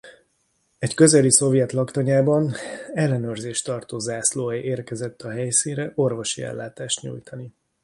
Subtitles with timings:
[0.79, 2.51] Egy közeli szovjet laktanyában
[2.93, 7.53] ellenőrzést tartó zászlóalj érkezett a helyszínre orvosi ellátást nyújtani.